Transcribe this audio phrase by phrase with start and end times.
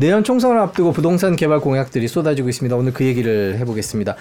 [0.00, 2.76] 내년 총선을 앞두고 부동산 개발 공약들이 쏟아지고 있습니다.
[2.76, 4.14] 오늘 그 얘기를 해보겠습니다.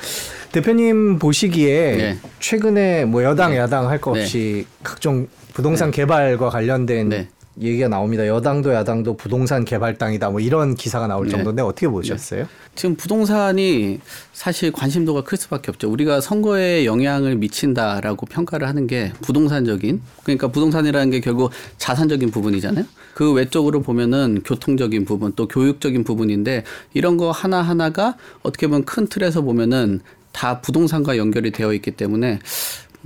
[0.52, 2.18] 대표님 보시기에 네.
[2.40, 3.58] 최근에 뭐 여당 네.
[3.58, 4.78] 야당 할 거 없이 네.
[4.84, 5.98] 각종 부동산 네.
[5.98, 7.30] 개발과 관련된 네.
[7.60, 8.28] 얘기가 나옵니다.
[8.28, 10.30] 여당도 야당도 부동산 개발당이다.
[10.30, 11.32] 뭐 이런 기사가 나올 네.
[11.32, 12.46] 정도인데 어떻게 보셨어요?
[12.76, 14.00] 지금 부동산이
[14.34, 15.90] 사실 관심도가 클 수밖에 없죠.
[15.90, 22.86] 우리가 선거에 영향을 미친다라고 평가를 하는 게 부동산적인 그러니까 부동산이라는 게 결국 자산적인 부분이잖아요.
[23.16, 29.08] 그 외적으로 보면은 교통적인 부분 또 교육적인 부분인데 이런 거 하나 하나가 어떻게 보면 큰
[29.08, 30.02] 틀에서 보면은
[30.32, 32.38] 다 부동산과 연결이 되어 있기 때문에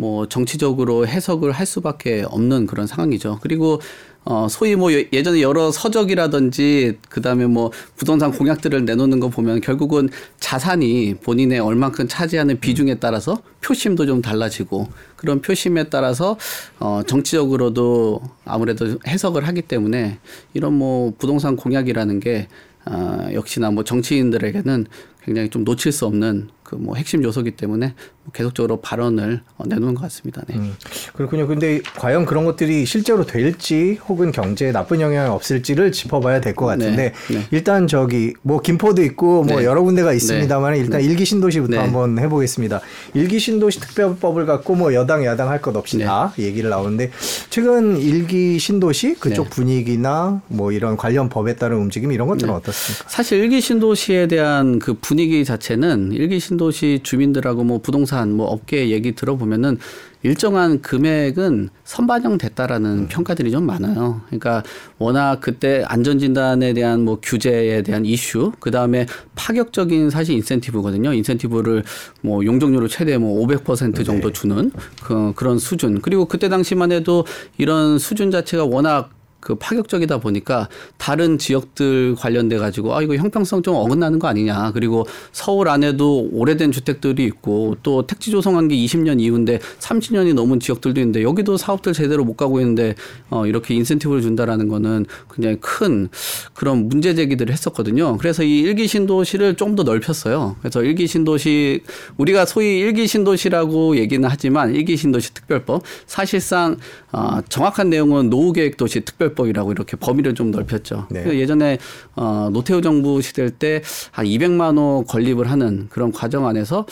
[0.02, 3.38] 뭐 정치적으로 해석을 할 수밖에 없는 그런 상황이죠.
[3.40, 3.80] 그리고
[4.24, 10.10] 어, 소위 뭐 예전에 여러 서적이라든지 그다음에 뭐 부동산 공약들을 내놓는 거 보면 결국은
[10.40, 14.88] 자산이 본인의 얼만큼 차지하는 비중에 따라서 표심도 좀 달라지고
[15.18, 16.36] 그런 표심에 따라서
[16.80, 20.18] 어, 정치적으로도 아무래도 해석을 하기 때문에
[20.56, 22.48] 이런 뭐 부동산 공약이라는 게
[22.86, 24.88] 어, 역시나 뭐 정치인들에게는
[25.24, 29.96] 굉장히 좀 놓칠 수 없는 그 뭐 핵심 요소기 때문에 뭐 계속적으로 발언을 어, 내놓는
[29.96, 30.42] 것 같습니다.
[30.48, 30.56] 네.
[30.56, 30.74] 음,
[31.14, 31.48] 그렇군요.
[31.48, 37.14] 근데 과연 그런 것들이 실제로 될지 혹은 경제에 나쁜 영향이 없을지를 짚어봐야 될 것 같은데
[37.30, 37.34] 네.
[37.38, 37.48] 네.
[37.52, 39.66] 일단 저기 뭐 김포도 있고 뭐 네.
[39.66, 40.80] 여러 군데가 있습니다만 네.
[40.80, 41.08] 일단 네.
[41.08, 42.82] 일기 신도시부터 한번 해보겠습니다.
[43.14, 47.12] 일기 신도시 특별법을 갖고 뭐 여당 야당 할 것 없이 다 얘기를 나오는데
[47.50, 53.06] 최근 일기 신도시 그쪽 분위기나 뭐 이런 관련 법에 따른 움직임 이런 것들은 어떻습니까?
[53.08, 59.14] 사실 일기 신도시에 대한 그 분위기 자체는 일기 신도시 주민들하고 뭐 부동산 뭐 업계 얘기
[59.14, 59.78] 들어보면은
[60.24, 63.08] 일정한 금액은 선반영됐다라는 음.
[63.10, 64.22] 평가들이 좀 많아요.
[64.28, 64.62] 그러니까
[65.00, 71.14] 워낙 그때 안전진단에 대한 뭐 규제에 대한 이슈, 그 다음에 파격적인 사실 인센티브거든요.
[71.14, 71.84] 인센티브를
[72.22, 74.34] 뭐 용적률을 최대 뭐 500% 정도 네.
[74.34, 74.72] 주는
[75.02, 76.02] 그, 그런 수준.
[76.02, 77.26] 그리고 그때 당시만 해도
[77.58, 79.10] 이런 수준 자체가 워낙
[79.42, 85.06] 그 파격적이다 보니까 다른 지역들 관련돼 가지고 아 이거 형평성 좀 어긋나는 거 아니냐 그리고
[85.32, 91.24] 서울 안에도 오래된 주택들이 있고 또 택지 조성한 게 20년 이후인데 30년이 넘은 지역들도 있는데
[91.24, 92.96] 여기도 사업들 제대로 못 가고 있는데
[93.30, 96.08] 어 이렇게 인센티브를 준다라는 거는 굉장히 큰
[96.54, 98.18] 그런 문제 제기들을 했었거든요.
[98.18, 100.58] 그래서 이 일기 신도시를 좀 더 넓혔어요.
[100.60, 101.82] 그래서 일기 신도시
[102.18, 106.76] 우리가 소위 일기 신도시라고 얘기는 하지만 일기 신도시 특별법 사실상
[107.14, 111.08] 어 정확한 내용은 노후 계획 도시 특별 특별법이라고 이렇게 범위를 좀 넓혔죠.
[111.10, 111.26] 네.
[111.40, 111.78] 예전에
[112.16, 116.86] 어, 노태우 정부 시대 때한 200만 호 건립을 하는 그런 과정 안에서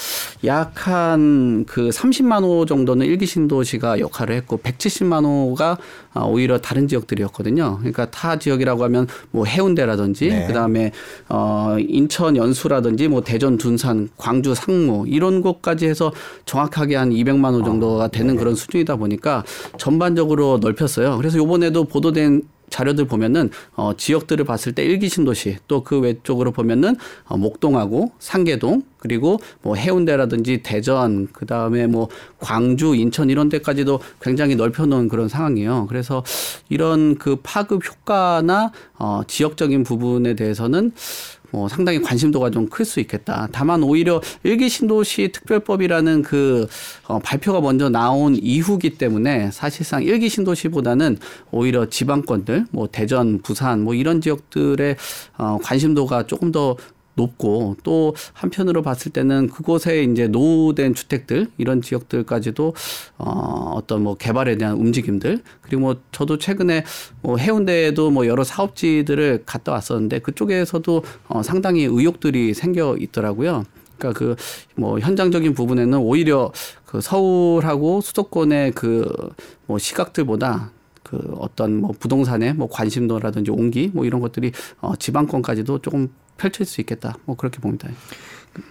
[0.46, 5.78] 약 한 그 30만 호 정도는 일기 신도시가 역할을 했고 170만 호가
[6.14, 7.78] 아, 오히려 다른 지역들이었거든요.
[7.80, 10.48] 그러니까 타 지역이라고 하면 뭐 해운대라든지 네.
[10.48, 10.92] 그다음에
[11.30, 16.12] 어 인천 연수라든지 뭐 대전 둔산 광주 상무 이런 곳까지 해서
[16.46, 18.40] 정확하게 한 200만 호 정도가 되는 네.
[18.40, 19.44] 그런 수준이다 보니까
[19.78, 21.18] 전반적으로 넓혔어요.
[21.18, 22.29] 그래서 요번에도 보도된
[22.70, 28.84] 자료들 보면은 어 지역들을 봤을 때 일기 신도시 또 그 외쪽으로 보면은 어 목동하고 상계동
[29.00, 32.10] 그리고 뭐 해운대라든지 대전 그다음에 뭐
[32.40, 35.88] 광주 인천 이런 데까지도 굉장히 넓혀 놓은 그런 상황이에요.
[35.88, 36.24] 그래서
[36.68, 40.92] 이런 그 파급 효과나 어 지역적인 부분에 대해서는
[41.52, 43.48] 뭐 상당히 관심도가 좀 클 수 있겠다.
[43.52, 46.68] 다만 오히려 일기 신도시 특별법이라는 그
[47.08, 51.18] 어, 발표가 먼저 나온 이후기 때문에 사실상 일기 신도시보다는
[51.52, 54.96] 오히려 지방권들, 뭐 대전, 부산, 뭐 이런 지역들의
[55.38, 56.78] 어, 관심도가 조금 더
[57.20, 62.74] 높고 또 한편으로 봤을 때는 그곳에 이제 노후된 주택들 이런 지역들까지도
[63.18, 66.84] 어 어떤 뭐 개발에 대한 움직임들 그리고 뭐 저도 최근에
[67.22, 73.64] 뭐 해운대에도 뭐 여러 사업지들을 갔다 왔었는데 그쪽에서도 어 상당히 의욕들이 생겨 있더라고요.
[73.98, 74.36] 그러니까 그
[74.76, 76.52] 뭐 현장적인 부분에는 오히려
[76.86, 79.06] 그 서울하고 수도권의 그
[79.68, 80.72] 뭐 시각들보다
[81.04, 84.52] 그 어떤 뭐 부동산의 뭐 관심도라든지 온기 뭐 이런 것들이
[84.82, 87.18] 어 지방권까지도 조금 펼칠 수 있겠다.
[87.26, 87.88] 뭐 그렇게 봅니다.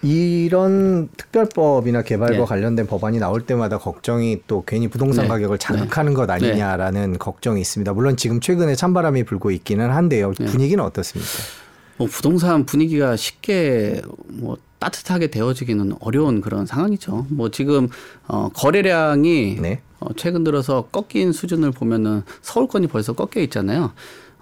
[0.02, 2.44] 이런 특별법이나 개발과 네.
[2.44, 5.28] 관련된 법안이 나올 때마다 걱정이 또 괜히 부동산 네.
[5.28, 6.16] 가격을 자극하는 네.
[6.16, 7.18] 것 아니냐라는 네.
[7.18, 7.92] 걱정이 있습니다.
[7.92, 10.32] 물론 지금 최근에 찬바람이 불고 있기는 한데요.
[10.38, 10.47] 네.
[10.47, 11.30] 분위기는 어떻습니까?
[11.97, 17.26] 뭐 부동산 분위기가 쉽게 뭐 따뜻하게 되어지기는 어려운 그런 상황이죠.
[17.30, 17.88] 뭐 지금
[18.26, 19.80] 어 거래량이 네.
[20.00, 23.92] 어 최근 들어서 꺾인 수준을 보면은 서울권이 벌써 꺾여 있잖아요.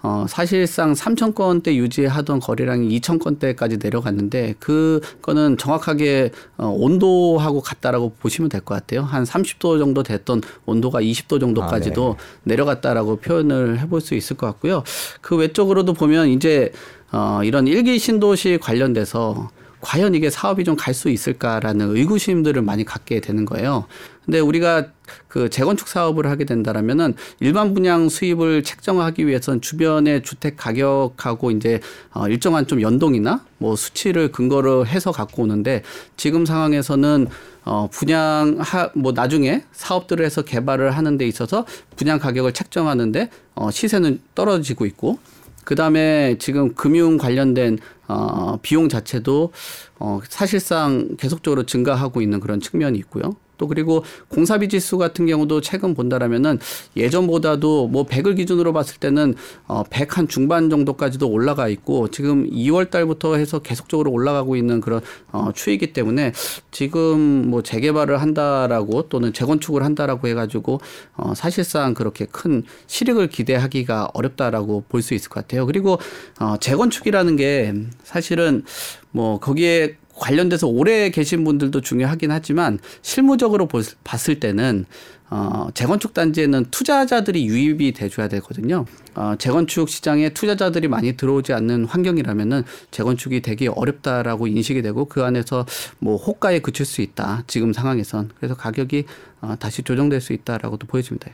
[0.03, 8.49] 어, 사실상 3천 건대 유지하던 거래량이 2천 건대까지 내려갔는데 그거는 정확하게 어, 온도하고 같다라고 보시면
[8.49, 9.01] 될 것 같아요.
[9.01, 12.55] 한 30도 정도 됐던 온도가 20도 정도까지도 아, 네.
[12.55, 14.83] 내려갔다라고 표현을 해볼 수 있을 것 같고요.
[15.21, 16.71] 그 외적으로도 보면 이제
[17.11, 19.49] 어, 이런 일기 신도시 관련돼서
[19.81, 23.85] 과연 이게 사업이 좀 갈 수 있을까라는 의구심들을 많이 갖게 되는 거예요.
[24.25, 24.87] 근데 우리가
[25.27, 31.79] 그 재건축 사업을 하게 된다라면은 일반 분양 수입을 책정하기 위해서는 주변의 주택 가격하고 이제
[32.11, 35.83] 어 일정한 좀 연동이나 뭐 수치를 근거로 해서 갖고 오는데
[36.17, 37.27] 지금 상황에서는
[37.63, 41.65] 어 분양 하뭐 나중에 사업들을 해서 개발을 하는 데 있어서
[41.95, 45.19] 분양 가격을 책정하는데 어 시세는 떨어지고 있고
[45.63, 47.77] 그다음에 지금 금융 관련된
[48.07, 49.51] 어 비용 자체도
[49.99, 53.35] 어 사실상 계속적으로 증가하고 있는 그런 측면이 있고요.
[53.57, 56.59] 또 그리고 공사비 지수 같은 경우도 최근 본다라면은
[56.95, 59.35] 예전보다도 뭐 100을 기준으로 봤을 때는
[59.67, 65.01] 어 100 한 중반 정도까지도 올라가 있고 지금 2월 달부터 해서 계속적으로 올라가고 있는 그런
[65.31, 66.33] 어 추이기 때문에
[66.71, 70.79] 지금 뭐 재개발을 한다라고 또는 재건축을 한다라고 해 가지고
[71.15, 75.65] 어 사실상 그렇게 큰 실익을 기대하기가 어렵다라고 볼 수 있을 것 같아요.
[75.65, 75.99] 그리고
[76.39, 77.73] 어 재건축이라는 게
[78.03, 78.63] 사실은
[79.11, 83.67] 뭐 거기에 관련돼서 오래 계신 분들도 중요하긴 하지만 실무적으로
[84.03, 84.85] 봤을 때는
[85.29, 88.85] 어, 재건축 단지에는 투자자들이 유입이 돼줘야 되거든요.
[89.13, 95.65] 어, 재건축 시장에 투자자들이 많이 들어오지 않는 환경이라면은 재건축이 되게 어렵다라고 인식이 되고 그 안에서
[95.99, 97.43] 뭐 호가에 그칠 수 있다.
[97.47, 99.03] 지금 상황에선 그래서 가격이
[99.41, 101.29] 어, 다시 조정될 수 있다라고도 보여집니다.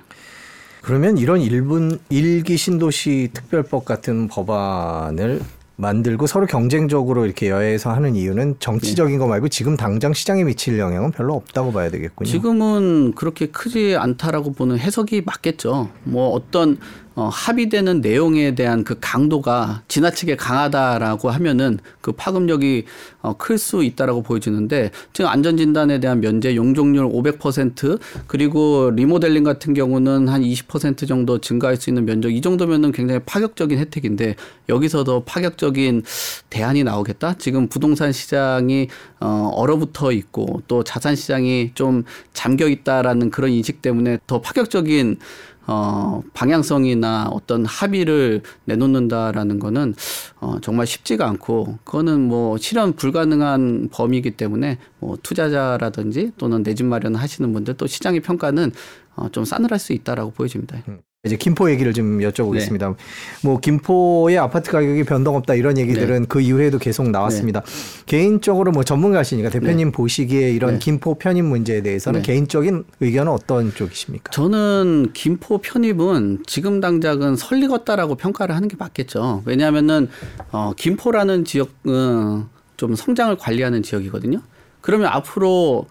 [0.82, 5.40] 그러면 이런 일분 일기 신도시 특별법 같은 법안을
[5.76, 9.18] 만들고 서로 경쟁적으로 이렇게 여해서 하는 이유는 정치적인 네.
[9.18, 12.30] 거 말고 지금 당장 시장에 미칠 영향은 별로 없다고 봐야 되겠군요.
[12.30, 15.90] 지금은 그렇게 크지 않다라고 보는 해석이 맞겠죠.
[16.04, 16.78] 뭐 어떤
[17.16, 22.86] 어, 합의되는 내용에 대한 그 강도가 지나치게 강하다라고 하면은 그 파급력이
[23.22, 30.28] 어, 클 수 있다라고 보여지는데 지금 안전진단에 대한 면제 용적률 500% 그리고 리모델링 같은 경우는
[30.28, 34.36] 한 20% 정도 증가할 수 있는 면적 이 정도면은 굉장히 파격적인 혜택인데
[34.70, 36.04] 여기서도 파격적인
[36.50, 37.36] 대안이 나오겠다.
[37.38, 38.88] 지금 부동산 시장이
[39.20, 45.20] 어, 얼어붙어 있고 또 자산 시장이 좀 잠겨 있다라는 그런 인식 때문에 더 파격적인
[45.66, 49.96] 어, 방향성이나 어떤 합의를 내놓는다라는 거는
[50.42, 56.86] 어, 정말 쉽지가 않고 그거는 뭐 실현 불가능한 범위이기 때문에 뭐 투자자라든지 또는 내 집
[56.86, 58.72] 마련 하시는 분들 또 시장의 평가는
[59.16, 60.82] 어, 좀 싸늘할 수 있다라고 보여집니다.
[60.88, 61.00] 음.
[61.26, 62.90] 이제 김포 얘기를 좀 여쭤보겠습니다.
[62.90, 62.96] 네.
[63.44, 66.26] 뭐 김포의 아파트 가격이 변동 없다 이런 얘기들은 네.
[66.28, 67.62] 그 이후에도 계속 나왔습니다.
[67.62, 68.04] 네.
[68.08, 69.92] 개인적으로 뭐 전문가시니까 대표님 네.
[69.94, 70.80] 보시기에 이런 네.
[70.80, 72.26] 김포 편입 문제에 대해서는 네.
[72.28, 74.32] 개인적인 의견은 어떤 쪽이십니까?
[74.32, 79.44] 저는 김포 편입은 지금 당장은 설리겄다라고 평가를 하는 게 맞겠죠.
[79.46, 80.10] 왜냐하면은
[80.52, 84.42] 어, 김포라는 지역은 좀 성장을 관리하는 지역이거든요.
[84.82, 85.88] 그러면 앞으로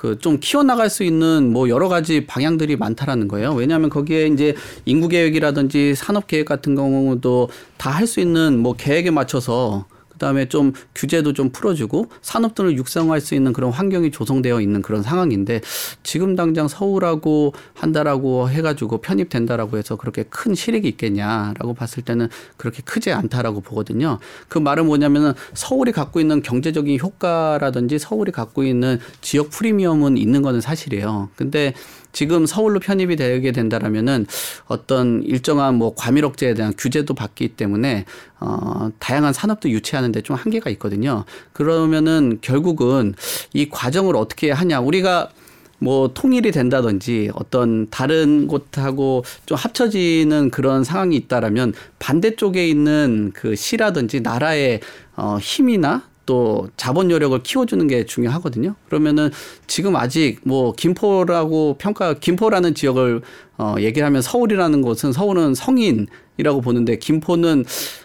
[0.00, 3.52] 그 좀 키워나갈 수 있는 뭐 여러 가지 방향들이 많다라는 거예요.
[3.52, 4.54] 왜냐하면 거기에 이제
[4.86, 9.84] 인구 계획이라든지 산업 계획 같은 경우도 다 할 수 있는 뭐 계획에 맞춰서
[10.20, 15.62] 그다음에 좀 규제도 좀 풀어주고 산업들을 육성할 수 있는 그런 환경이 조성되어 있는 그런 상황인데
[16.02, 22.28] 지금 당장 서울하고 한다라고 해가지고 편입된다라고 해서 그렇게 큰 실익이 있겠냐라고 봤을 때는
[22.58, 24.18] 그렇게 크지 않다라고 보거든요.
[24.48, 30.60] 그 말은 뭐냐면은 서울이 갖고 있는 경제적인 효과라든지 서울이 갖고 있는 지역 프리미엄은 있는 거는
[30.60, 31.30] 사실이에요.
[31.34, 31.72] 근데
[32.12, 34.26] 지금 서울로 편입이 되게 된다라면은
[34.66, 38.04] 어떤 일정한 뭐 과밀 억제에 대한 규제도 받기 때문에
[38.40, 41.24] 어 다양한 산업도 유치하는데 좀 한계가 있거든요.
[41.52, 43.14] 그러면은 결국은
[43.52, 45.30] 이 과정을 어떻게 하냐 우리가
[45.80, 54.20] 뭐 통일이 된다든지 어떤 다른 곳하고 좀 합쳐지는 그런 상황이 있다라면 반대쪽에 있는 그 시라든지
[54.20, 54.80] 나라의
[55.16, 58.76] 어 힘이나 또 자본 여력을 키워주는 게 중요하거든요.
[58.86, 59.30] 그러면은
[59.66, 63.22] 지금 아직 뭐 김포라고 평가 김포라는 지역을
[63.58, 67.64] 어 얘기를 하면 서울이라는 곳은 서울은 성인이라고 보는데 김포는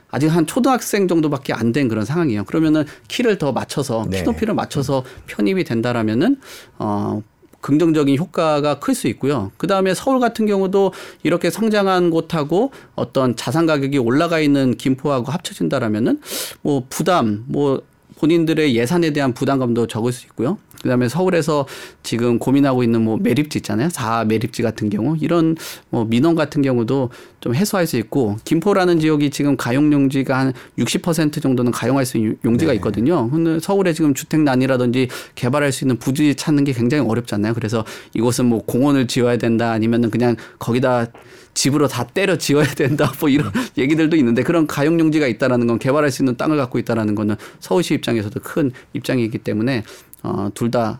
[0.09, 2.45] 아직 한 초등학생 정도밖에 안 된 그런 상황이에요.
[2.45, 4.17] 그러면은 키를 더 맞춰서 네.
[4.17, 6.37] 키 높이를 맞춰서 편입이 된다라면은
[6.79, 7.21] 어
[7.61, 9.51] 긍정적인 효과가 클 수 있고요.
[9.57, 16.21] 그 다음에 서울 같은 경우도 이렇게 성장한 곳하고 어떤 자산 가격이 올라가 있는 김포하고 합쳐진다라면은
[16.63, 17.81] 뭐 부담, 뭐
[18.19, 20.57] 본인들의 예산에 대한 부담감도 적을 수 있고요.
[20.81, 21.65] 그다음에 서울에서
[22.03, 23.89] 지금 고민하고 있는 뭐 매립지 있잖아요.
[23.89, 25.55] 4 매립지 같은 경우 이런
[25.89, 31.41] 뭐 민원 같은 경우도 좀 해소할 수 있고 김포라는 지역이 지금 가용 용지가 한 60%
[31.41, 32.75] 정도는 가용할 수 있는 용지가 네.
[32.75, 33.29] 있거든요.
[33.31, 37.55] 근데 서울에 지금 주택난이라든지 개발할 수 있는 부지 찾는 게 굉장히 어렵잖아요.
[37.55, 41.07] 그래서 이곳은 뭐 공원을 지어야 된다 아니면은 그냥 거기다
[41.55, 43.11] 집으로 다 때려 지어야 된다.
[43.19, 47.15] 뭐 이런 얘기들도 있는데 그런 가용 용지가 있다라는 건 개발할 수 있는 땅을 갖고 있다라는
[47.15, 49.83] 거는 서울시 입장에서도 큰 입장이기 때문에
[50.21, 50.99] 어, 둘다 어,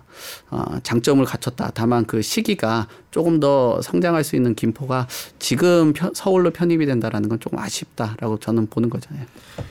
[0.84, 1.72] 장점을 갖췄다.
[1.74, 5.08] 다만 그 시기가 조금 더 성장할 수 있는 김포가
[5.40, 9.26] 지금 편, 서울로 편입이 된다라는 건 조금 아쉽다라고 저는 보는 거잖아요.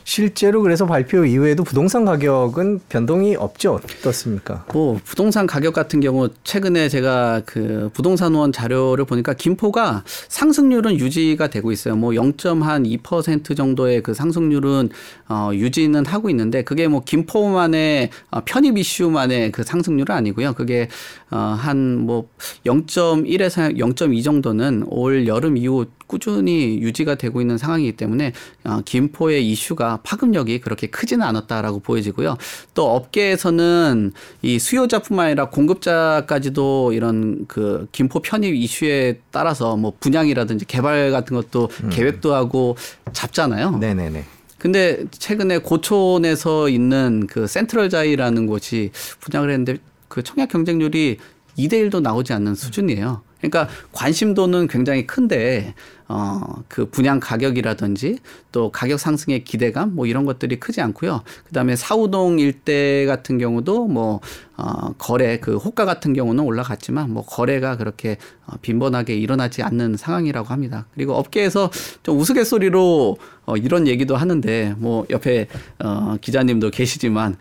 [0.05, 3.81] 실제로 그래서 발표 이후에도 부동산 가격은 변동이 없죠.
[3.85, 4.65] 어떻습니까?
[4.73, 11.49] 뭐 부동산 가격 같은 경우 최근에 제가 그 부동산 원 자료를 보니까 김포가 상승률은 유지가
[11.49, 11.97] 되고 있어요.
[11.97, 14.89] 뭐 0.2% 정도의 그 상승률은
[15.29, 20.53] 어 유지는 하고 있는데 그게 뭐 김포만의 어, 편입 이슈만의 그 상승률은 아니고요.
[20.53, 20.89] 그게
[21.31, 22.29] 어한뭐
[22.67, 28.33] 0.1에서 0.2 정도는 올 여름 이후 꾸준히 유지가 되고 있는 상황이기 때문에
[28.65, 32.37] 어, 김포의 이슈가 파급력이 그렇게 크지는 않았다라고 보여지고요.
[32.75, 34.13] 또 업계에서는
[34.43, 41.69] 이 수요자뿐만 아니라 공급자까지도 이런 그 김포 편입 이슈에 따라서 뭐 분양이라든지 개발 같은 것도
[41.85, 41.91] 음.
[41.91, 42.77] 계획도 하고
[43.13, 43.79] 잡잖아요.
[43.79, 44.25] 네네네.
[44.65, 49.77] 근데 최근에 고촌에서 있는 그 센트럴 자이라는 곳이 분양을 했는데
[50.15, 51.17] 그 청약 경쟁률이
[51.59, 53.23] 2대 1도 나오지 않는 수준이에요.
[53.41, 55.75] 그러니까 관심도는 굉장히 큰데
[56.07, 58.19] 어, 그 분양 가격이라든지
[58.53, 61.23] 또 가격 상승의 기대감 뭐 이런 것들이 크지 않고요.
[61.49, 64.21] 그다음에 사우동 일대 같은 경우도 뭐
[64.57, 68.17] 어, 거래 그 호가 같은 경우는 올라갔지만 뭐 거래가 그렇게
[68.47, 70.87] 어, 빈번하게 일어나지 않는 상황이라고 합니다.
[70.95, 71.73] 그리고 업계에서
[72.05, 73.17] 좀 우스갯소리로
[73.47, 75.49] 어, 이런 얘기도 하는데 뭐 옆에
[75.81, 77.37] 어, 기자님도 계시지만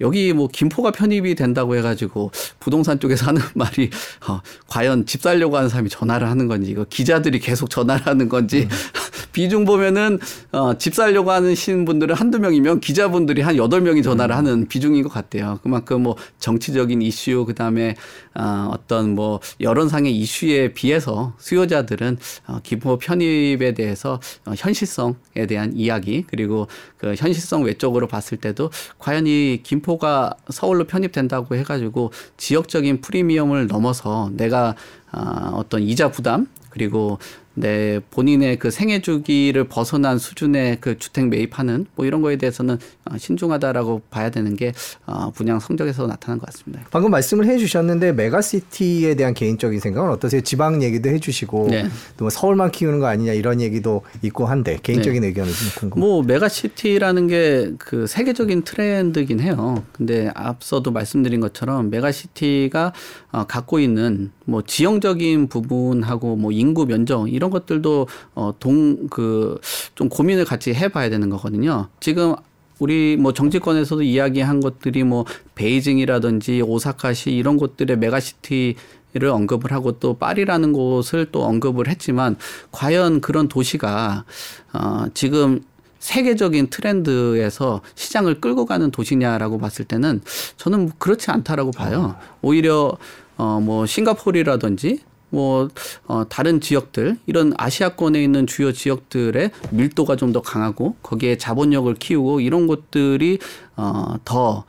[0.00, 3.90] 여기 뭐 김포가 편입이 된다고 해가지고 부동산 쪽에서 하는 말이
[4.28, 8.68] 어, 과연 집 살려고 하는 사람이 전화를 하는 건지 이거 기자들이 계속 전화를 하는 건지
[8.70, 8.99] 음.
[9.32, 10.18] 비중 보면은
[10.52, 14.38] 어, 집 살려고 하는 신 분들은 한두 명이면 기자분들이 한 여덟 명이 전화를 음.
[14.38, 15.58] 하는 비중인 것 같아요.
[15.62, 17.94] 그만큼 뭐 정치적인 이슈 그다음에
[18.34, 26.24] 어, 어떤 뭐 여론상의 이슈에 비해서 수요자들은 어, 김포 편입에 대해서 어, 현실성에 대한 이야기
[26.26, 34.30] 그리고 그 현실성 외적으로 봤을 때도 과연 이 김포가 서울로 편입된다고 해가지고 지역적인 프리미엄을 넘어서
[34.34, 34.74] 내가
[35.12, 37.18] 아, 어떤 이자 부담 그리고
[37.54, 43.18] 네, 본인의 그 생애 주기를 벗어난 수준의 그 주택 매입하는 뭐 이런 거에 대해서는 어,
[43.18, 44.72] 신중하다라고 봐야 되는 게
[45.06, 46.84] 어, 분양 성적에서 나타난 것 같습니다.
[46.90, 50.40] 방금 말씀을 해 주셨는데 메가시티에 대한 개인적인 생각은 어떠세요?
[50.40, 51.86] 지방 얘기도 해 주시고 네.
[52.16, 55.28] 또뭐 서울만 키우는 거 아니냐 이런 얘기도 있고 한데 개인적인 네.
[55.28, 56.00] 의견을 좀 궁금합니다.
[56.00, 59.82] 뭐 메가시티라는 게 그 세계적인 트렌드긴 해요.
[59.92, 62.92] 근데 앞서도 말씀드린 것처럼 메가시티가
[63.32, 69.58] 어, 갖고 있는 뭐 지형적인 부분하고 뭐 인구 면적 이런 것들도 어, 동, 그,
[69.94, 71.88] 좀 고민을 같이 해봐야 되는 거거든요.
[71.98, 72.34] 지금
[72.78, 78.76] 우리 뭐 정치권에서도 이야기한 것들이 뭐 베이징이라든지 오사카시 이런 곳들의 메가시티
[79.12, 82.36] 를 언급을 하고 또 파리라는 곳을 또 언급을 했지만
[82.70, 84.24] 과연 그런 도시가
[84.72, 85.62] 어 지금
[85.98, 90.20] 세계적인 트렌드에서 시장을 끌고 가는 도시냐라고 봤을 때는
[90.58, 92.14] 저는 뭐 그렇지 않다라고 봐요.
[92.40, 92.96] 오히려
[93.36, 95.00] 어뭐 싱가포르라든지
[95.30, 95.68] 뭐
[96.06, 102.40] 어, 다른 지역들 이런 아시아권에 있는 주요 지역들의 밀도가 좀 더 강하고 거기에 자본력을 키우고
[102.40, 103.38] 이런 것들이
[103.76, 104.64] 어, 더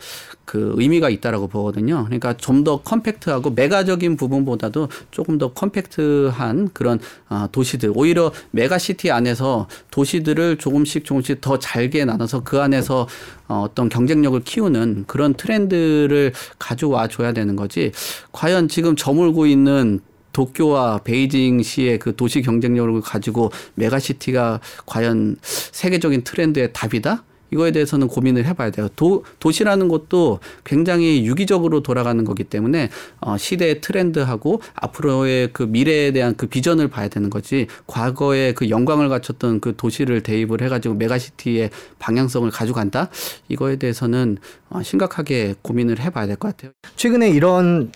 [0.52, 2.04] 그 의미가 있다라고 보거든요.
[2.04, 7.00] 그러니까 좀 더 컴팩트하고 메가적인 부분보다도 조금 더 컴팩트한 그런
[7.30, 13.08] 어, 도시들 오히려 메가시티 안에서 도시들을 조금씩 조금씩 더 잘게 나눠서 그 안에서
[13.48, 17.94] 어, 어떤 경쟁력을 키우는 그런 트렌드를 가져와 줘야 되는 거지.
[18.34, 20.02] 과연 지금 저물고 있는
[20.34, 27.24] 도쿄와 베이징시의 그 도시 경쟁력을 가지고 메가시티가 과연 세계적인 트렌드의 답이다?
[27.54, 28.88] 이거에 대해서는 고민을 해봐야 돼요.
[28.96, 36.36] 도, 도시라는 것도 굉장히 유기적으로 돌아가는 거기 때문에 어, 시대의 트렌드하고 앞으로의 그 미래에 대한
[36.38, 37.68] 그 비전을 봐야 되는 거지.
[37.88, 43.10] 과거에 그 영광을 갖췄던 그 도시를 대입을 해가지고 메가시티의 방향성을 가져간다.
[43.50, 44.38] 이거에 대해서는
[44.70, 46.72] 어, 심각하게 고민을 해봐야 될 것 같아요.
[46.96, 47.92] 최근에 이런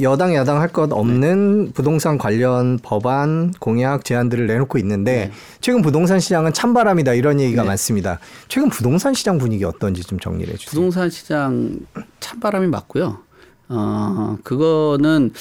[0.00, 1.72] 여당 야당 할 것 없는 네.
[1.72, 5.32] 부동산 관련 법안 공약 제안들을 내놓고 있는데 네.
[5.60, 7.68] 최근 부동산 시장은 찬바람이다 이런 얘기가 네.
[7.68, 8.18] 많습니다.
[8.48, 10.70] 최근 부동산 시장 분위기 어떤지 좀 정리를 해주세요.
[10.70, 11.78] 부동산 시장
[12.20, 13.18] 찬바람이 맞고요.
[13.68, 15.32] 어 그거는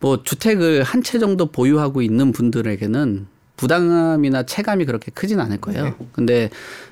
[0.00, 5.84] 뭐 주택을 한 채 정도 보유하고 있는 분들에게는 부담이나 체감이 그렇게 크진 않을 거예요.
[5.84, 5.94] 네.
[6.12, 6.50] 근데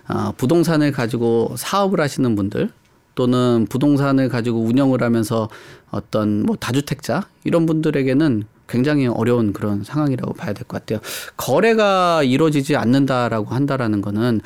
[0.09, 2.71] 어, 부동산을 가지고 사업을 하시는 분들
[3.15, 5.49] 또는 부동산을 가지고 운영을 하면서
[5.91, 10.99] 어떤 뭐 다주택자 이런 분들에게는 굉장히 어려운 그런 상황이라고 봐야 될 것 같아요.
[11.37, 14.41] 거래가 이루어지지 않는다라고 한다라는 거는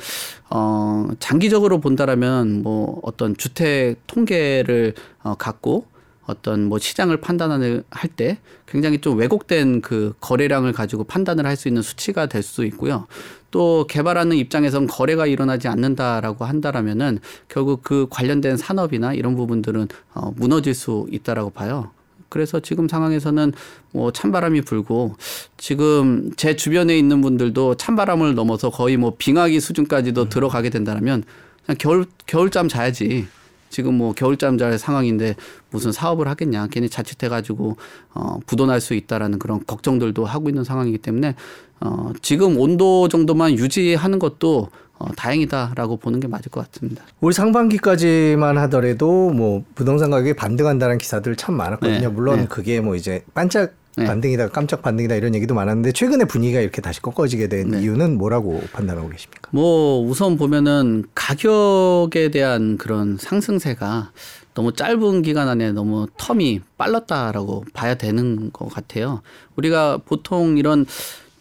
[0.49, 5.85] 어 장기적으로 본다라면 뭐 어떤 주택 통계를 어 갖고
[6.29, 11.81] 어떤 뭐 시장을 판단을 할때 굉장히 좀 왜곡된 그 거래량을 가지고 판단을 할 수 있는
[11.81, 13.07] 수치가 될 수 있고요.
[13.51, 20.73] 또 개발하는 입장에선 거래가 일어나지 않는다라고 한다라면은 결국 그 관련된 산업이나 이런 부분들은 어 무너질
[20.73, 21.91] 수 있다라고 봐요.
[22.29, 23.53] 그래서 지금 상황에서는
[23.91, 25.15] 뭐 찬바람이 불고
[25.57, 30.29] 지금 제 주변에 있는 분들도 찬바람을 넘어서 거의 뭐 빙하기 수준까지도 음.
[30.29, 31.23] 들어가게 된다면
[31.65, 33.27] 그냥 겨울 겨울잠 자야지.
[33.69, 35.35] 지금 뭐 겨울잠 잘 상황인데
[35.71, 36.67] 무슨 사업을 하겠냐.
[36.67, 37.77] 괜히 자칫해가지고
[38.13, 41.35] 어, 부도날 수 있다라는 그런 걱정들도 하고 있는 상황이기 때문에
[41.79, 47.03] 어, 지금 온도 정도만 유지하는 것도 어, 다행이다라고 보는 게 맞을 것 같습니다.
[47.21, 51.99] 올 상반기까지만 하더라도 뭐 부동산 가격이 반등한다는 기사들 참 많았거든요.
[51.99, 52.07] 네.
[52.07, 52.45] 물론 네.
[52.49, 54.05] 그게 뭐 이제 반짝 네.
[54.05, 57.81] 반등이다 깜짝 반등이다 이런 얘기도 많았는데 최근에 분위기가 이렇게 다시 꺾어지게 된 네.
[57.81, 59.49] 이유는 뭐라고 판단하고 계십니까?
[59.51, 64.11] 뭐 우선 보면은 가격에 대한 그런 상승세가
[64.53, 69.21] 너무 짧은 기간 안에 너무 텀이 빨랐다라고 봐야 되는 것 같아요.
[69.55, 70.85] 우리가 보통 이런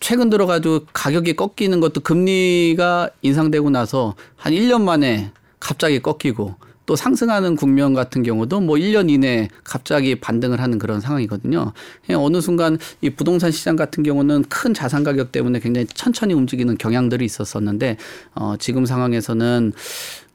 [0.00, 6.54] 최근 들어가지고 가격이 꺾이는 것도 금리가 인상되고 나서 한 1년 만에 갑자기 꺾이고
[6.88, 11.72] 또 상승하는 국면 같은 경우도 뭐 1년 이내에 갑자기 반등을 하는 그런 상황이거든요.
[12.16, 17.26] 어느 순간 이 부동산 시장 같은 경우는 큰 자산 가격 때문에 굉장히 천천히 움직이는 경향들이
[17.26, 17.98] 있었었는데
[18.34, 19.74] 어 지금 상황에서는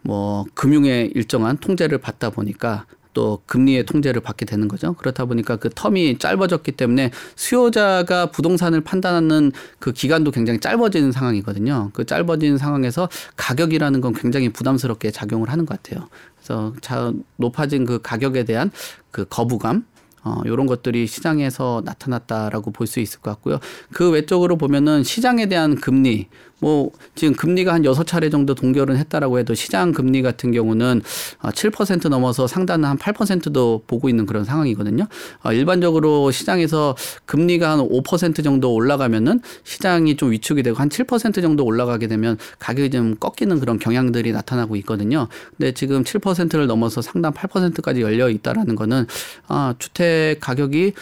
[0.04, 4.94] 뭐 금융의 일정한 통제를 받다 보니까 또 금리의 통제를 받게 되는 거죠.
[4.94, 11.92] 그렇다 보니까 그 텀이 짧아졌기 때문에 수요자가 부동산을 판단하는 그 기간도 굉장히 짧아지는 상황이거든요.
[11.94, 16.08] 그 짧아진 상황에서 가격이라는 건 굉장히 부담스럽게 작용을 하는 것 같아요.
[16.44, 18.70] 그래서 자, 높아진 그 가격에 대한
[19.12, 19.86] 그 거부감
[20.26, 23.60] 어, 요런 것들이 시장에서 나타났다라고 볼 수 있을 것 같고요.
[23.92, 26.28] 그 외적으로 보면은 시장에 대한 금리,
[26.64, 31.02] 뭐 지금 금리가 한 여섯 차례 정도 동결은 했다라고 해도 시장 금리 같은 경우는
[31.42, 35.06] 7% 어, 넘어서 상단은 한 8%도 보고 있는 그런 상황이거든요.
[35.44, 41.66] 어, 일반적으로 시장에서 금리가 한 5% 정도 올라가면은 시장이 좀 위축이 되고 한 7% 정도
[41.66, 45.28] 올라가게 되면 가격이 좀 꺾이는 그런 경향들이 나타나고 있거든요.
[45.58, 49.06] 근데 지금 7%를 넘어서 상단 8%까지 열려 있다라는 거는
[49.50, 50.94] 아, 주택 가격이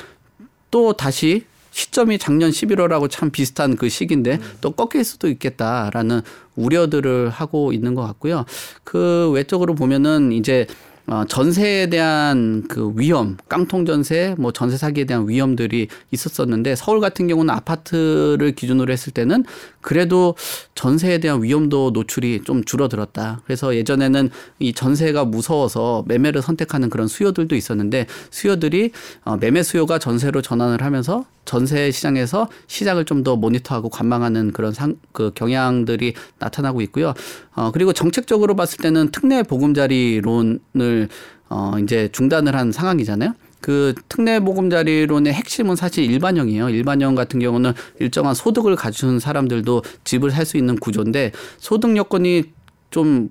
[0.72, 4.58] 또 다시 시점이 작년 11월하고 참 비슷한 그 시기인데 음.
[4.62, 6.22] 또 꺾일 수도 있겠다라는
[6.56, 8.46] 우려들을 하고 있는 것 같고요.
[8.84, 10.68] 그 외적으로 보면은 이제
[11.08, 17.28] 어, 전세에 대한 그 위험, 깡통 전세, 뭐 전세 사기에 대한 위험들이 있었었는데 서울 같은
[17.28, 19.44] 경우는 아파트를 기준으로 했을 때는
[19.82, 20.36] 그래도
[20.76, 23.42] 전세에 대한 위험도 노출이 좀 줄어들었다.
[23.44, 24.30] 그래서 예전에는
[24.60, 28.92] 이 전세가 무서워서 매매를 선택하는 그런 수요들도 있었는데 수요들이
[29.26, 34.96] 어, 매매 수요가 전세로 전환을 하면서 전세 시장에서 시장을 좀 더 모니터하고 관망하는 그런 상,
[35.12, 37.14] 그 경향들이 나타나고 있고요.
[37.56, 41.10] 어, 그리고 정책적으로 봤을 때는 특례 보금자리론을
[41.50, 43.34] 어, 이제 중단을 한 상황이잖아요.
[43.60, 46.70] 그 특례 보금자리론의 핵심은 사실 일반형이에요.
[46.70, 52.46] 일반형 같은 경우는 일정한 소득을 갖춘 사람들도 집을 살 수 있는 구조인데 소득 여건이
[52.92, 53.30] 좀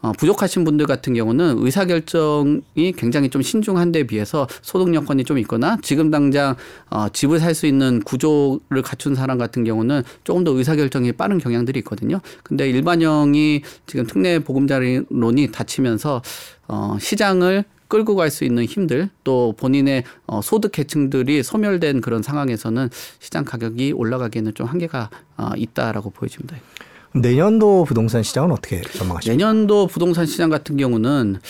[0.00, 5.38] 어, 부족하신 분들 같은 경우는 의사 결정이 굉장히 좀 신중한 데 비해서 소득 여건이 좀
[5.38, 6.56] 있거나 지금 당장
[6.90, 11.38] 어, 집을 살 수 있는 구조를 갖춘 사람 같은 경우는 조금 더 의사 결정이 빠른
[11.38, 12.20] 경향들이 있거든요.
[12.42, 16.22] 근데 일반형이 지금 특례 보금자리론이 닫히면서
[16.66, 22.88] 어, 시장을 끌고 갈 수 있는 힘들 또 본인의 어, 소득 계층들이 소멸된 그런 상황에서는
[23.18, 26.56] 시장 가격이 올라가기에는 좀 한계가 어, 있다라고 보여집니다.
[27.14, 29.30] 내년도 부동산 시장은 어떻게 전망하십니까?
[29.30, 31.40] 내년도 부동산 시장 같은 경우는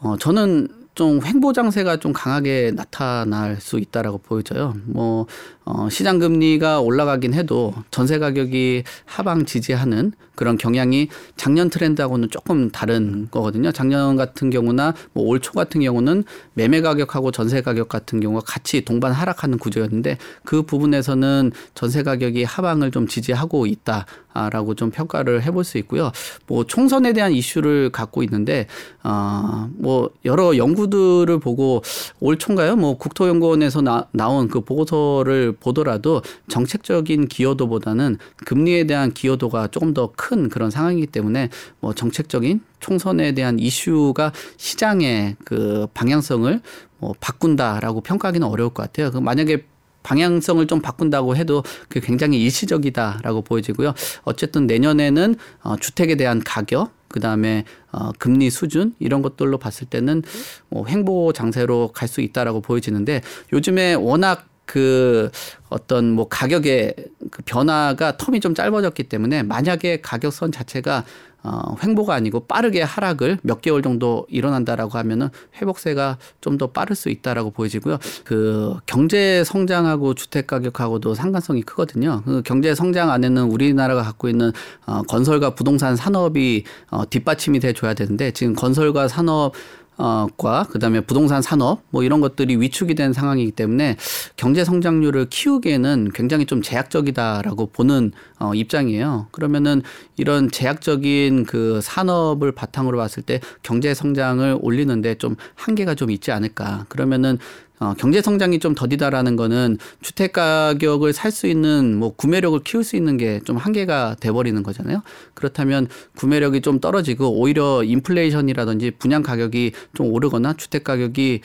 [0.00, 4.74] 어 저는 좀 횡보 장세가 좀 강하게 나타날 수 있다라고 보여져요.
[4.84, 5.26] 뭐
[5.64, 13.28] 어, 시장 금리가 올라가긴 해도 전세 가격이 하방 지지하는 그런 경향이 작년 트렌드하고는 조금 다른
[13.30, 13.70] 거거든요.
[13.70, 18.82] 작년 같은 경우나 뭐 올 초 같은 경우는 매매 가격하고 전세 가격 같은 경우가 같이
[18.84, 25.78] 동반 하락하는 구조였는데 그 부분에서는 전세 가격이 하방을 좀 지지하고 있다라고 좀 평가를 해볼 수
[25.78, 26.12] 있고요.
[26.46, 28.66] 뭐 총선에 대한 이슈를 갖고 있는데
[29.02, 31.82] 어뭐 여러 연구들을 보고
[32.20, 32.76] 올 초인가요?
[32.76, 40.48] 뭐 국토연구원에서 나, 나온 그 보고서를 보더라도 정책적인 기여도보다는 금리에 대한 기여도가 조금 더 큰
[40.48, 41.48] 그런 상황이기 때문에
[41.80, 46.60] 뭐 정책적인 총선에 대한 이슈가 시장의 그 방향성을
[46.98, 49.10] 뭐 바꾼다라고 평가하기는 어려울 것 같아요.
[49.10, 49.64] 그 만약에
[50.02, 53.94] 방향성을 좀 바꾼다고 해도 그게 굉장히 일시적이다라고 보여지고요.
[54.24, 60.22] 어쨌든 내년에는 어, 주택에 대한 가격 그 다음에 어 금리 수준 이런 것들로 봤을 때는
[60.70, 63.20] 뭐 횡보 장세로 갈 수 있다라고 보여지는데
[63.52, 65.30] 요즘에 워낙 그
[65.68, 66.94] 어떤 뭐 가격의
[67.30, 71.04] 그 변화가 텀이 좀 짧아졌기 때문에 만약에 가격선 자체가
[71.44, 75.28] 어, 횡보가 아니고 빠르게 하락을 몇 개월 정도 일어난다라고 하면은
[75.60, 77.98] 회복세가 좀 더 빠를 수 있다라고 보여지고요.
[78.24, 82.22] 그 경제 성장하고 주택 가격하고도 상관성이 크거든요.
[82.24, 84.52] 그 경제 성장 안에는 우리나라가 갖고 있는
[84.86, 89.52] 어, 건설과 부동산 산업이 어, 뒷받침이 돼 줘야 되는데 지금 건설과 산업 어,
[89.96, 93.96] 과 그다음에 부동산 산업 뭐 이런 것들이 위축이 된 상황이기 때문에
[94.36, 99.28] 경제 성장률을 키우기에는 굉장히 좀 제약적이다라고 보는 어, 입장이에요.
[99.30, 99.82] 그러면은
[100.16, 106.86] 이런 제약적인 그 산업을 바탕으로 봤을 때 경제 성장을 올리는데 좀 한계가 좀 있지 않을까.
[106.88, 107.38] 그러면은
[107.82, 112.94] 어, 경제 성장이 좀 더디다라는 거는 주택 가격을 살 수 있는 뭐 구매력을 키울 수
[112.96, 115.02] 있는 게 좀 한계가 돼 버리는 거잖아요.
[115.34, 121.40] 그렇다면 구매력이 좀 떨어지고 오히려 인플레이션이라든지 분양 가격이 좀 오르거나 주택 가격이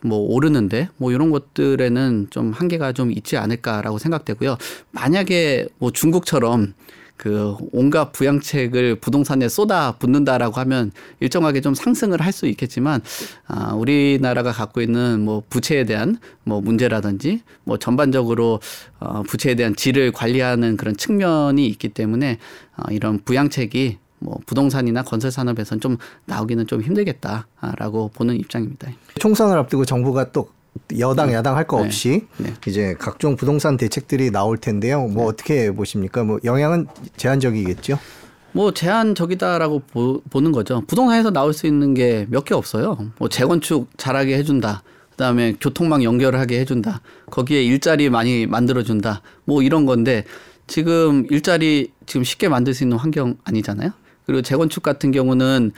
[0.00, 4.56] 뭐 오르는데 뭐 이런 것들에는 좀 한계가 좀 있지 않을까라고 생각되고요.
[4.92, 6.72] 만약에 뭐 중국처럼
[7.22, 13.02] 그 온갖 부양책을 부동산에 쏟아 붓는다라고 하면 일정하게 좀 상승을 할 수 있겠지만
[13.46, 18.58] 아 우리나라가 갖고 있는 뭐 부채에 대한 뭐 문제라든지 뭐 전반적으로
[18.98, 22.38] 어 부채에 대한 질을 관리하는 그런 측면이 있기 때문에
[22.78, 28.90] 어 이런 부양책이 뭐 부동산이나 건설 산업에선 좀 나오기는 좀 힘들겠다라고 보는 입장입니다.
[29.20, 30.48] 총선을 앞두고 정부가 또
[30.98, 31.34] 여당 네.
[31.34, 32.48] 야당 할 거 없이 네.
[32.48, 32.54] 네.
[32.66, 35.06] 이제 각종 부동산 대책들이 나올 텐데요.
[35.06, 35.28] 뭐 네.
[35.28, 36.24] 어떻게 보십니까?
[36.24, 37.98] 뭐 영향은 제한적이겠죠.
[38.52, 40.82] 뭐 제한적이다라고 보, 는 거죠.
[40.86, 42.98] 부동산에서 나올 수 있는 게 몇 개 없어요.
[43.18, 44.82] 뭐 재건축 잘하게 해준다.
[45.10, 47.00] 그다음에 교통망 연결하게 해준다.
[47.30, 49.22] 거기에 일자리 많이 만들어준다.
[49.44, 50.24] 뭐 이런 건데
[50.66, 53.90] 지금 일자리 지금 쉽게 만들 수 있는 환경 아니잖아요.
[54.26, 55.72] 그리고 재건축 같은 경우는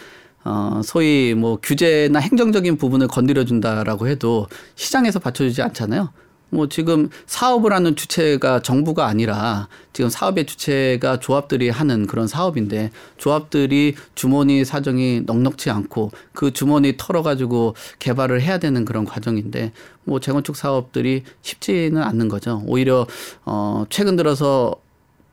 [0.44, 6.10] 어, 소위 뭐 규제나 행정적인 부분을 건드려 준다라고 해도 시장에서 받쳐주지 않잖아요.
[6.54, 13.96] 뭐 지금 사업을 하는 주체가 정부가 아니라 지금 사업의 주체가 조합들이 하는 그런 사업인데 조합들이
[14.14, 19.72] 주머니 사정이 넉넉지 않고 그 주머니 털어가지고 개발을 해야 되는 그런 과정인데
[20.04, 22.62] 뭐 재건축 사업들이 쉽지는 않는 거죠.
[22.66, 23.06] 오히려
[23.44, 24.76] 어 최근 들어서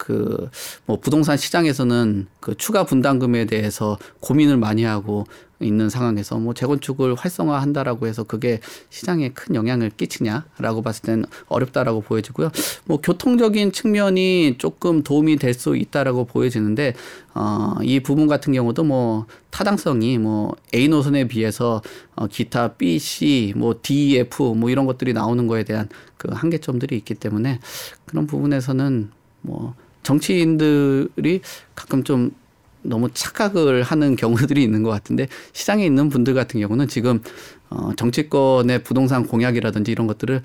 [0.02, 0.50] 그
[0.86, 5.26] 뭐 부동산 시장에서는 그 추가 분담금에 대해서 고민을 많이 하고
[5.60, 8.60] 있는 상황에서 뭐 재건축을 활성화한다라고 해서 그게
[8.90, 12.50] 시장에 큰 영향을 끼치냐라고 봤을 때는 어렵다라고 보여지고요.
[12.86, 16.96] 뭐 교통적인 측면이 조금 도움이 될 수 있다라고 보여지는데
[17.36, 21.82] 어, 이 부분 같은 경우도 뭐 타당성이 뭐 A 노선에 비해서
[22.16, 26.98] 어, 기타 B, C, 뭐 D, F 뭐 이런 것들이 나오는 거에 대한 그 한계점들이
[26.98, 27.60] 있기 때문에
[28.06, 29.12] 그런 부분에서는
[29.42, 31.42] 뭐 정치인들이
[31.76, 32.32] 가끔 좀
[32.84, 37.22] 너무 착각을 하는 경우들이 있는 것 같은데 시장에 있는 분들 같은 경우는 지금
[37.70, 40.42] 어 정치권의 부동산 공약이라든지 이런 것들을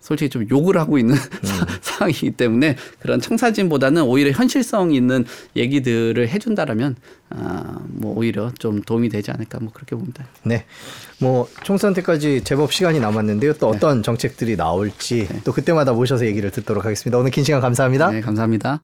[0.00, 1.48] 솔직히 좀 욕을 하고 있는 음.
[1.80, 5.24] 상황이기 때문에 그런 청사진보다는 오히려 현실성 있는
[5.56, 6.96] 얘기들을 해준다라면
[7.30, 10.26] 아 뭐 오히려 좀 도움이 되지 않을까 뭐 그렇게 봅니다.
[10.42, 10.64] 네,
[11.18, 13.54] 뭐 총선 때까지 제법 시간이 남았는데요.
[13.54, 13.76] 또 네.
[13.76, 14.02] 어떤 네.
[14.02, 15.40] 정책들이 나올지 네.
[15.44, 17.18] 또 그때마다 모셔서 얘기를 듣도록 하겠습니다.
[17.18, 18.10] 오늘 긴 시간 감사합니다.
[18.10, 18.82] 네, 감사합니다.